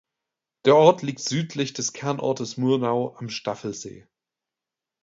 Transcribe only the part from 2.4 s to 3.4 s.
Murnau am